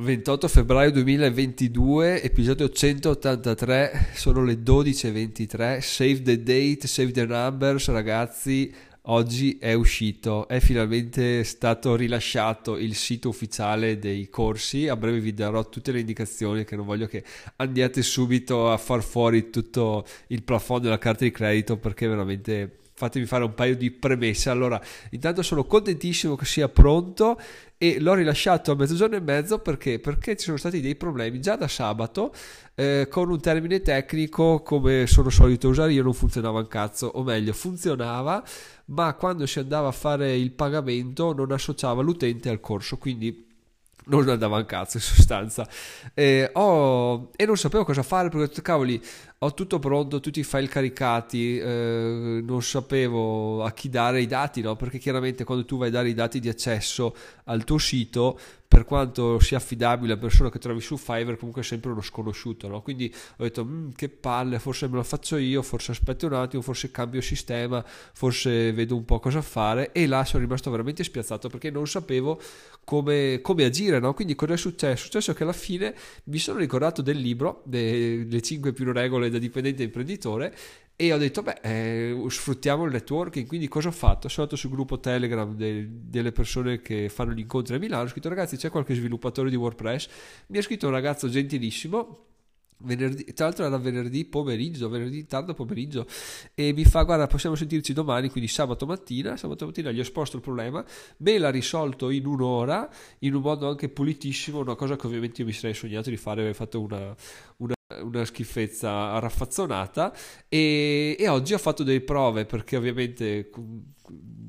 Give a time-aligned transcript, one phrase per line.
[0.00, 8.72] 28 febbraio 2022, episodio 183, sono le 12.23, save the date, save the numbers, ragazzi,
[9.02, 15.34] oggi è uscito, è finalmente stato rilasciato il sito ufficiale dei corsi, a breve vi
[15.34, 17.22] darò tutte le indicazioni che non voglio che
[17.56, 23.24] andiate subito a far fuori tutto il plafond della carta di credito perché veramente fatemi
[23.24, 24.50] fare un paio di premesse.
[24.50, 24.78] Allora,
[25.10, 27.40] intanto sono contentissimo che sia pronto
[27.78, 29.98] e l'ho rilasciato a mezzogiorno e mezzo perché?
[29.98, 32.30] Perché ci sono stati dei problemi già da sabato
[32.74, 37.22] eh, con un termine tecnico come sono solito usare io non funzionava un cazzo, o
[37.22, 38.44] meglio funzionava
[38.86, 43.49] ma quando si andava a fare il pagamento non associava l'utente al corso, quindi
[44.06, 45.68] non andava un cazzo in sostanza
[46.14, 49.00] eh, ho, e non sapevo cosa fare perché cavoli
[49.42, 54.60] ho tutto pronto, tutti i file caricati, eh, non sapevo a chi dare i dati,
[54.60, 54.76] no?
[54.76, 58.38] perché chiaramente quando tu vai a dare i dati di accesso al tuo sito,
[58.70, 62.68] per quanto sia affidabile la persona che trovi su Fiverr, comunque è sempre uno sconosciuto,
[62.68, 62.82] no?
[62.82, 66.62] quindi ho detto mm, che palle, forse me lo faccio io, forse aspetto un attimo,
[66.62, 71.48] forse cambio sistema, forse vedo un po' cosa fare e là sono rimasto veramente spiazzato
[71.48, 72.40] perché non sapevo
[72.84, 74.14] come, come agire, no?
[74.14, 74.92] quindi cosa è successo?
[74.92, 75.92] È successo che alla fine
[76.26, 80.54] mi sono ricordato del libro, le 5 più regole da dipendente imprenditore
[81.00, 84.28] e ho detto beh eh, sfruttiamo il networking quindi cosa ho fatto?
[84.28, 88.08] sono andato sul gruppo telegram de, delle persone che fanno gli incontri a Milano ho
[88.08, 90.08] scritto ragazzi c'è qualche sviluppatore di WordPress
[90.48, 92.26] mi ha scritto un ragazzo gentilissimo
[92.82, 96.06] venerdì, tra l'altro era venerdì pomeriggio, venerdì tardo pomeriggio
[96.54, 100.36] e mi fa guarda possiamo sentirci domani, quindi sabato mattina, sabato mattina gli ho esposto
[100.36, 100.84] il problema,
[101.18, 102.90] me l'ha risolto in un'ora,
[103.20, 106.42] in un modo anche pulitissimo, una cosa che ovviamente io mi sarei sognato di fare,
[106.42, 107.14] aver fatto una,
[107.56, 110.12] una una schifezza raffazzonata
[110.48, 113.50] e, e, oggi ho fatto delle prove perché ovviamente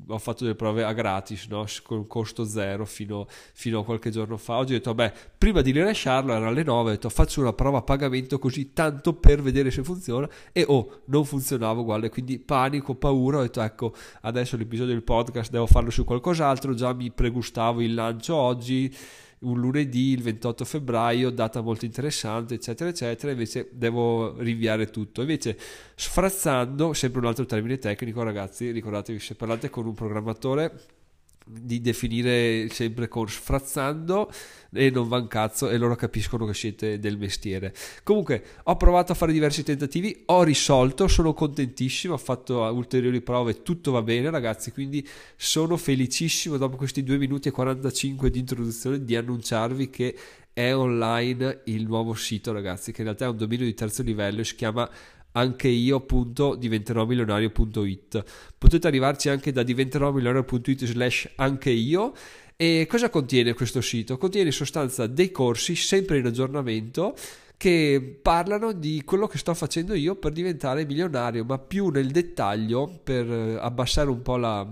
[0.08, 1.64] ho fatto delle prove a gratis no?
[1.82, 4.56] con costo zero fino, fino, a qualche giorno fa.
[4.56, 7.78] Oggi ho detto vabbè prima di rilasciarlo era alle 9 ho detto faccio una prova
[7.78, 10.28] a pagamento così tanto per vedere se funziona.
[10.52, 15.50] E oh non funzionava uguale quindi panico paura ho detto ecco adesso l'episodio del podcast
[15.50, 16.74] devo farlo su qualcos'altro.
[16.74, 18.94] Già mi pregustavo il lancio oggi
[19.42, 25.20] un lunedì, il 28 febbraio, data molto interessante, eccetera, eccetera, invece devo rinviare tutto.
[25.20, 25.58] Invece,
[25.94, 31.00] sfrazzando, sempre un altro termine tecnico, ragazzi, ricordatevi se parlate con un programmatore
[31.44, 34.30] di definire sempre con sfrazzando
[34.72, 37.74] e non va un cazzo e loro capiscono che siete del mestiere.
[38.02, 43.62] Comunque ho provato a fare diversi tentativi, ho risolto, sono contentissimo, ho fatto ulteriori prove,
[43.62, 49.04] tutto va bene ragazzi, quindi sono felicissimo dopo questi 2 minuti e 45 di introduzione
[49.04, 50.16] di annunciarvi che
[50.52, 54.44] è online il nuovo sito ragazzi, che in realtà è un dominio di terzo livello
[54.44, 54.88] si chiama
[55.32, 58.24] anche io appunto diventerò milionario.it
[58.58, 62.12] potete arrivarci anche da diventerò milionario.it slash anche io
[62.56, 64.18] e cosa contiene questo sito?
[64.18, 67.14] contiene in sostanza dei corsi sempre in aggiornamento
[67.56, 73.00] che parlano di quello che sto facendo io per diventare milionario ma più nel dettaglio
[73.02, 74.68] per eh, abbassare un po' la,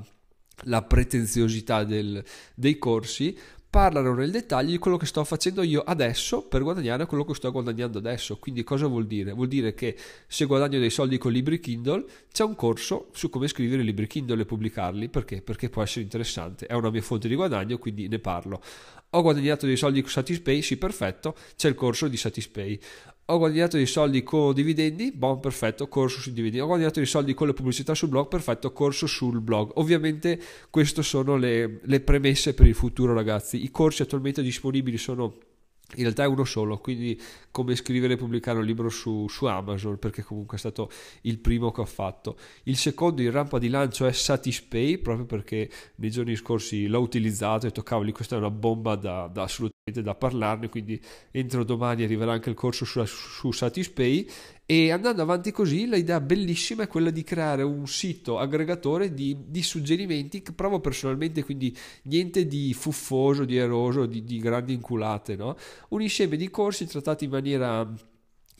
[0.64, 2.22] la pretenziosità del,
[2.54, 3.36] dei corsi
[3.70, 7.52] parlano nel dettaglio di quello che sto facendo io adesso per guadagnare quello che sto
[7.52, 8.36] guadagnando adesso.
[8.36, 9.32] Quindi cosa vuol dire?
[9.32, 13.46] Vuol dire che se guadagno dei soldi con libri Kindle, c'è un corso su come
[13.46, 15.08] scrivere libri Kindle e pubblicarli.
[15.08, 15.40] Perché?
[15.40, 16.66] Perché può essere interessante.
[16.66, 18.60] È una mia fonte di guadagno, quindi ne parlo.
[19.10, 20.62] Ho guadagnato dei soldi con Satispay?
[20.62, 21.34] Sì, perfetto.
[21.56, 22.78] C'è il corso di Satispay
[23.30, 27.32] ho guadagnato dei soldi con dividendi, buon perfetto, corso sui dividendi, ho guadagnato dei soldi
[27.32, 29.70] con le pubblicità sul blog, perfetto, corso sul blog.
[29.74, 35.36] Ovviamente queste sono le, le premesse per il futuro ragazzi, i corsi attualmente disponibili sono
[35.94, 37.20] in realtà è uno solo, quindi
[37.50, 40.90] come scrivere e pubblicare un libro su, su, Amazon, perché comunque è stato
[41.22, 42.36] il primo che ho fatto.
[42.64, 47.66] Il secondo in rampa di lancio è Satispay, proprio perché nei giorni scorsi l'ho utilizzato
[47.66, 52.04] e detto cavoli, questa è una bomba da, da assolutamente da parlarne, quindi entro domani
[52.04, 54.28] arriverà anche il corso su, su Satispay
[54.64, 59.62] e andando avanti così l'idea bellissima è quella di creare un sito aggregatore di, di
[59.64, 65.56] suggerimenti che provo personalmente, quindi niente di fuffoso, di eroso, di, di grandi inculate, no?
[65.88, 67.92] un insieme di corsi trattati in maniera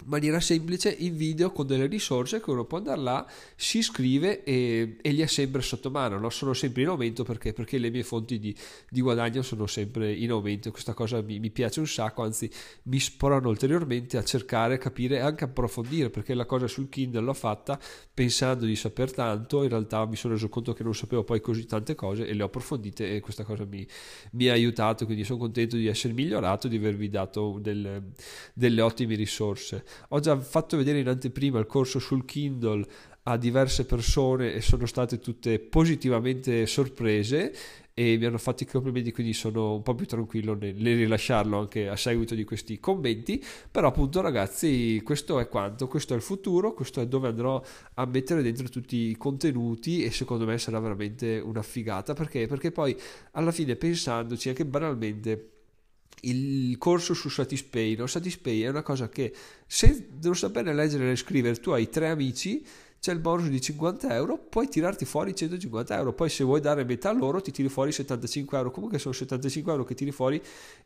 [0.04, 3.26] maniera semplice in video con delle risorse che uno può andare là,
[3.56, 6.30] si iscrive e, e li ha sempre sotto mano, no?
[6.30, 8.54] sono sempre in aumento perché, perché le mie fonti di,
[8.88, 12.50] di, guadagno sono sempre in aumento questa cosa mi, mi, piace un sacco, anzi
[12.84, 17.34] mi sporano ulteriormente a cercare, capire e anche approfondire perché la cosa sul Kindle l'ho
[17.34, 17.78] fatta
[18.12, 21.66] pensando di saper tanto, in realtà mi sono reso conto che non sapevo poi così
[21.66, 23.86] tante cose e le ho approfondite e questa cosa mi,
[24.32, 28.12] mi ha aiutato, quindi sono contento di essere migliorato, di avervi dato delle,
[28.54, 29.84] delle ottime risorse.
[30.08, 32.86] Ho già fatto vedere in anteprima il corso sul Kindle
[33.24, 37.52] a diverse persone e sono state tutte positivamente sorprese
[37.92, 41.88] e mi hanno fatto i complimenti quindi sono un po' più tranquillo nel, rilasciarlo anche
[41.88, 43.44] a seguito di questi commenti.
[43.70, 45.86] Però appunto ragazzi questo è quanto.
[45.86, 47.62] Questo è il futuro questo è dove andrò
[47.94, 52.46] a mettere dentro tutti i contenuti e secondo me sarà veramente una figata perché?
[52.46, 52.96] Perché poi
[53.32, 55.59] alla fine pensandoci anche banalmente
[56.22, 58.06] il corso su Satispay, no?
[58.06, 59.32] Satispay è una cosa che
[59.66, 62.64] se non sapere leggere e scrivere tu hai tre amici
[63.00, 66.84] c'è il bonus di 50 euro, puoi tirarti fuori 150 euro, poi se vuoi dare
[66.84, 70.40] metà loro ti tiri fuori 75 euro, comunque sono 75 euro che tiri fuori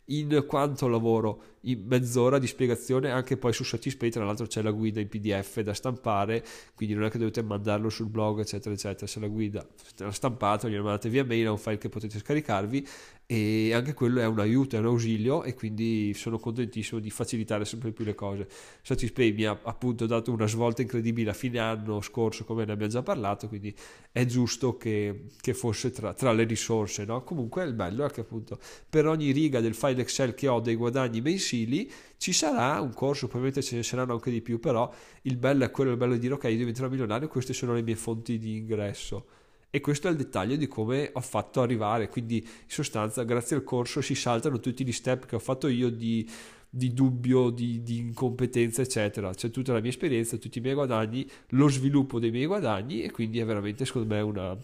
[0.06, 4.70] in quanto lavoro, in mezz'ora di spiegazione, anche poi su Satispay tra l'altro c'è la
[4.70, 6.44] guida in pdf da stampare,
[6.76, 9.66] quindi non è che dovete mandarlo sul blog eccetera eccetera, se la guida
[9.96, 12.86] la stampate gliela mandate via mail, è un file che potete scaricarvi
[13.26, 17.64] e anche quello è un aiuto, è un ausilio e quindi sono contentissimo di facilitare
[17.64, 18.46] sempre più le cose.
[18.82, 22.92] Satispay mi ha appunto dato una svolta incredibile a fine anno scorso come ne abbiamo
[22.92, 23.74] già parlato, quindi
[24.12, 27.06] è giusto che, che fosse tra, tra, le risorse.
[27.06, 27.22] No?
[27.24, 30.74] Comunque il bello è che appunto per ogni riga del file Excel che ho dei
[30.74, 34.92] guadagni mensili ci sarà un corso, probabilmente ce ne saranno anche di più, però
[35.22, 37.82] il bello è quello, il bello di dire ok, io diventerò milionario, queste sono le
[37.82, 39.26] mie fonti di ingresso
[39.74, 42.08] e questo è il dettaglio di come ho fatto arrivare.
[42.08, 45.90] Quindi in sostanza grazie al corso si saltano tutti gli step che ho fatto io
[45.90, 46.30] di,
[46.70, 49.34] di dubbio, di, di, incompetenza eccetera.
[49.34, 53.10] C'è tutta la mia esperienza, tutti i miei guadagni lo sviluppo dei miei guadagni e
[53.10, 54.56] quindi è veramente secondo me una,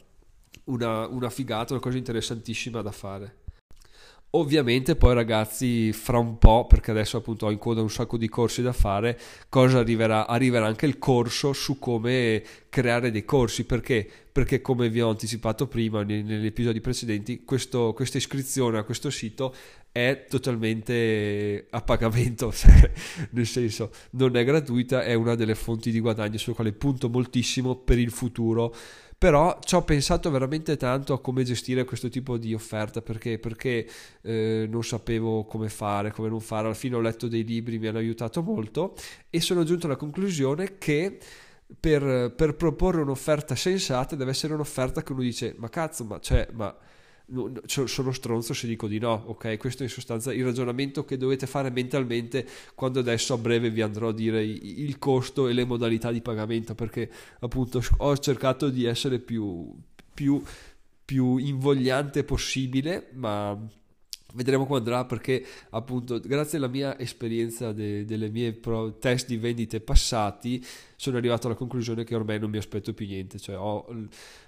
[0.67, 3.39] una, una figata, una cosa interessantissima da fare
[4.33, 8.29] Ovviamente poi ragazzi fra un po', perché adesso appunto ho in coda un sacco di
[8.29, 9.19] corsi da fare,
[9.49, 10.29] cosa arriverà?
[10.29, 14.09] Arriverà anche il corso su come creare dei corsi, perché?
[14.31, 19.53] Perché come vi ho anticipato prima negli episodi precedenti, questo, questa iscrizione a questo sito
[19.91, 22.89] è totalmente a pagamento, cioè,
[23.31, 27.75] nel senso non è gratuita, è una delle fonti di guadagno sulle quali punto moltissimo
[27.75, 28.73] per il futuro
[29.21, 33.87] però ci ho pensato veramente tanto a come gestire questo tipo di offerta perché, perché
[34.23, 36.65] eh, non sapevo come fare, come non fare.
[36.65, 38.95] Alla fine ho letto dei libri, mi hanno aiutato molto
[39.29, 41.19] e sono giunto alla conclusione che
[41.79, 46.49] per, per proporre un'offerta sensata deve essere un'offerta che uno dice ma cazzo, ma, cioè,
[46.53, 46.75] ma
[47.67, 49.57] sono stronzo se dico di no, ok?
[49.57, 53.83] Questo è in sostanza il ragionamento che dovete fare mentalmente quando adesso a breve vi
[53.83, 57.11] andrò a dire il costo e le modalità di pagamento, perché
[57.41, 59.73] appunto ho cercato di essere più,
[60.13, 60.43] più,
[61.05, 63.59] più invogliante possibile, ma
[64.35, 69.37] Vedremo come andrà perché appunto grazie alla mia esperienza de, delle mie pro, test di
[69.37, 70.65] vendite passati
[70.97, 73.87] sono arrivato alla conclusione che ormai non mi aspetto più niente, cioè ho,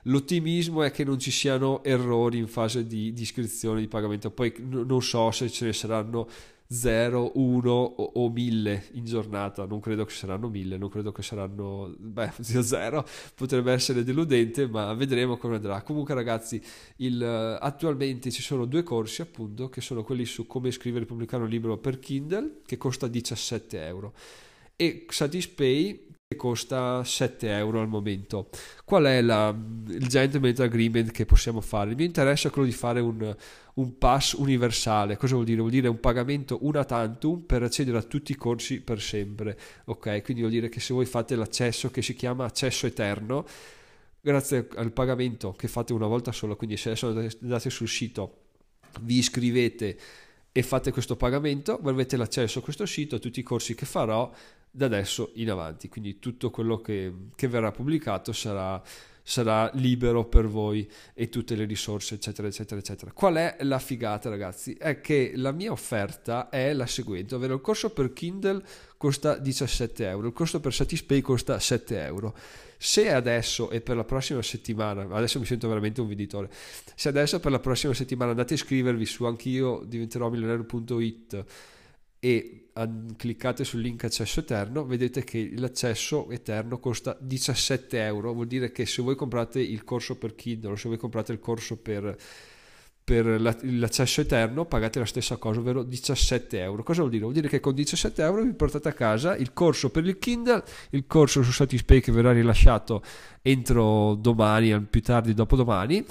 [0.03, 4.53] l'ottimismo è che non ci siano errori in fase di, di iscrizione di pagamento, poi
[4.59, 6.29] n- non so se ce ne saranno
[6.73, 11.95] 0, 1 o, 1000 in giornata, non credo che saranno 1000, non credo che saranno,
[11.99, 15.83] beh, 0 potrebbe essere deludente, ma vedremo come andrà.
[15.83, 16.63] Comunque ragazzi,
[16.97, 21.43] il, attualmente ci sono due corsi appunto, che sono quelli su come scrivere e pubblicare
[21.43, 24.15] un libro per Kindle, che costa 17 euro,
[24.75, 28.49] e Satispay costa 7 euro al momento.
[28.85, 29.55] Qual è la,
[29.89, 31.91] il gentleman agreement che possiamo fare?
[31.91, 33.35] Il mio interesse è quello di fare un,
[33.75, 35.17] un pass universale.
[35.17, 35.61] Cosa vuol dire?
[35.61, 39.59] Vuol dire un pagamento una tantum per accedere a tutti i corsi per sempre.
[39.87, 43.47] Ok, quindi vuol dire che se voi fate l'accesso che si chiama accesso eterno,
[44.21, 47.09] grazie al pagamento che fate una volta sola, quindi se adesso
[47.41, 48.37] andate sul sito,
[49.01, 49.99] vi iscrivete
[50.53, 53.87] e fate questo pagamento, voi avete l'accesso a questo sito, a tutti i corsi che
[53.87, 54.31] farò
[54.71, 55.89] da adesso in avanti.
[55.89, 58.81] Quindi tutto quello che, che verrà pubblicato sarà,
[59.23, 63.13] sarà, libero per voi e tutte le risorse, eccetera, eccetera, eccetera.
[63.13, 64.75] Qual è la figata, ragazzi?
[64.75, 68.63] È che la mia offerta è la seguente, ovvero il corso per Kindle
[68.99, 72.35] costa 17 euro, il corso per Satispay costa 7 euro.
[72.85, 76.51] Se adesso e per la prossima settimana, adesso mi sento veramente un venditore,
[76.97, 81.45] se adesso per la prossima settimana andate a iscrivervi su anch'io diventerò milionario.it
[82.19, 82.71] e
[83.17, 88.33] cliccate sul link accesso eterno vedete che l'accesso eterno costa 17 euro.
[88.33, 91.77] Vuol dire che se voi comprate il corso per Kindle se voi comprate il corso
[91.77, 92.17] per,
[93.05, 97.23] per l'accesso eterno pagate la stessa cosa ovvero 17 euro cosa vuol dire?
[97.23, 100.63] vuol dire che con 17 euro vi portate a casa il corso per il Kindle
[100.91, 103.03] il corso su Satispay che verrà rilasciato
[103.43, 106.05] entro domani più tardi dopodomani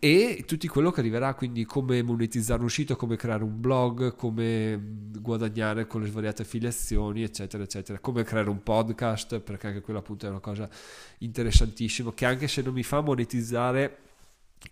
[0.00, 4.80] e tutto quello che arriverà, quindi come monetizzare un sito, come creare un blog, come
[5.18, 10.26] guadagnare con le svariate affiliazioni, eccetera, eccetera, come creare un podcast, perché anche quella appunto
[10.26, 10.68] è una cosa
[11.18, 14.07] interessantissima, che anche se non mi fa monetizzare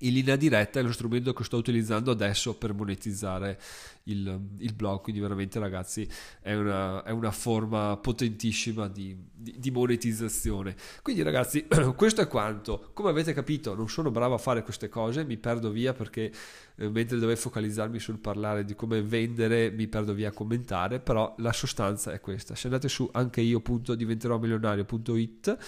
[0.01, 3.59] in linea diretta è lo strumento che sto utilizzando adesso per monetizzare
[4.05, 5.01] il, il blog.
[5.01, 6.09] Quindi veramente ragazzi
[6.41, 10.75] è una, è una forma potentissima di, di, di, monetizzazione.
[11.03, 11.67] Quindi ragazzi
[11.97, 12.91] questo è quanto.
[12.93, 16.33] Come avete capito non sono bravo a fare queste cose mi perdo via perché
[16.77, 21.35] eh, mentre dovevo focalizzarmi sul parlare di come vendere mi perdo via a commentare però
[21.39, 22.55] la sostanza è questa.
[22.55, 25.59] Se andate su anche io.diventerò milionario.it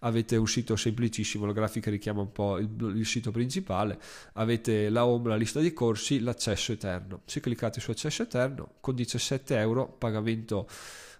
[0.00, 3.98] avete un sito semplicissimo, la grafica richiama un po' il, il, sito principale,
[4.34, 7.22] avete la home, la lista di corsi, l'accesso eterno.
[7.24, 10.68] Se cliccate su accesso eterno con 17 euro pagamento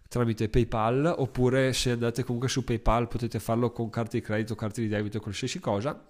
[0.09, 4.81] tramite PayPal oppure se andate comunque su PayPal potete farlo con carte di credito, carte
[4.81, 6.03] di debito, qualsiasi cosa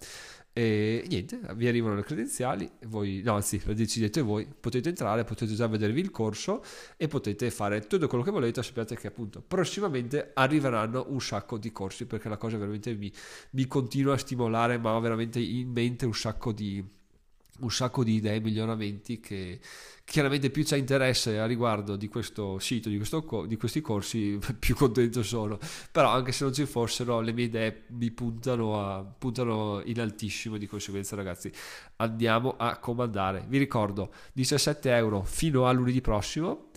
[0.59, 5.53] e niente, vi arrivano le credenziali, voi, no, anzi, le decidete voi, potete entrare, potete
[5.53, 6.61] già vedervi il corso
[6.97, 8.61] e potete fare tutto quello che volete.
[8.61, 13.09] Sappiate che appunto prossimamente arriveranno un sacco di corsi perché la cosa veramente mi,
[13.51, 16.83] mi continua a stimolare, ma ho veramente in mente un sacco di,
[17.61, 19.59] un sacco di idee, miglioramenti che
[20.09, 24.75] chiaramente più c'è interesse a riguardo di questo sito, di, questo, di, questi corsi, più
[24.75, 25.59] contento sono.
[25.91, 30.57] Però anche se non ci fossero, le mie idee mi puntano, a, puntano in altissimo,
[30.57, 31.51] di conseguenza ragazzi
[31.97, 33.45] andiamo a comandare.
[33.47, 36.69] Vi ricordo 17 euro fino a lunedì prossimo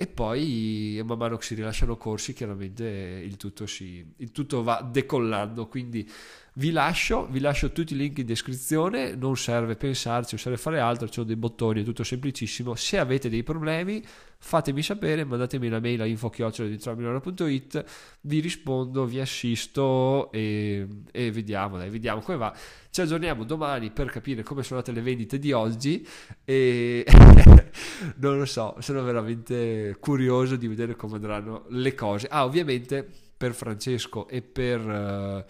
[0.00, 4.80] e poi man mano che si rilasciano corsi chiaramente il tutto, si, il tutto va
[4.80, 6.08] decollando quindi
[6.58, 10.80] vi lascio, vi lascio tutti i link in descrizione non serve pensarci non serve fare
[10.80, 14.04] altro ci sono dei bottoni è tutto semplicissimo se avete dei problemi
[14.38, 17.84] fatemi sapere mandatemi una mail a info.it
[18.22, 22.56] vi rispondo vi assisto e, e vediamo dai vediamo come va
[22.90, 26.06] ci aggiorniamo domani per capire come sono andate le vendite di oggi
[26.44, 27.04] e
[28.18, 32.26] non lo so, sono veramente curioso di vedere come andranno le cose.
[32.28, 35.44] Ah, ovviamente per Francesco e per uh,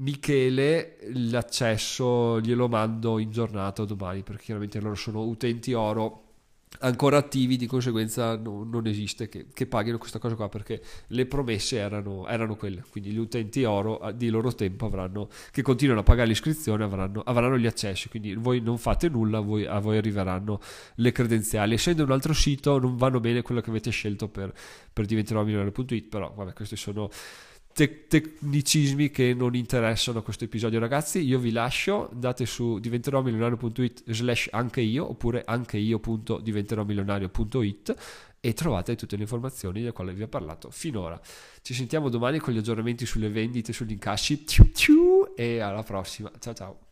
[0.00, 6.28] Michele l'accesso glielo mando in giornata domani perché chiaramente loro sono utenti oro
[6.80, 11.26] ancora attivi, di conseguenza no, non esiste che, che, paghino questa cosa qua perché le
[11.26, 16.04] promesse erano, erano, quelle, quindi gli utenti oro di loro tempo avranno, che continuano a
[16.04, 20.60] pagare l'iscrizione avranno, avranno gli accessi, quindi voi non fate nulla, voi, a voi arriveranno
[20.96, 21.74] le credenziali.
[21.74, 24.52] Essendo un altro sito non vanno bene quello che avete scelto per,
[24.92, 27.10] per diventare milionario.it, però vabbè questi sono
[27.78, 31.20] te- tecnicismi che non interessano a questo episodio ragazzi.
[31.20, 32.10] Io vi lascio.
[32.10, 37.94] Andate su diventeròmilionario.it slash anche io oppure anche io.diventeròmilionario.it
[38.40, 41.20] e trovate tutte le informazioni delle quali vi ho parlato finora.
[41.62, 44.44] Ci sentiamo domani con gli aggiornamenti sulle vendite sugli incassi.
[45.36, 46.32] E alla prossima.
[46.40, 46.87] Ciao ciao